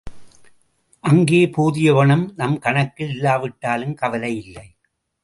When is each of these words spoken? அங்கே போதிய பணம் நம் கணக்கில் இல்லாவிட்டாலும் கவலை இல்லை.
அங்கே 1.03 1.41
போதிய 1.49 1.93
பணம் 1.93 2.33
நம் 2.35 2.57
கணக்கில் 2.59 3.09
இல்லாவிட்டாலும் 3.09 3.93
கவலை 3.93 4.33
இல்லை. 4.43 4.67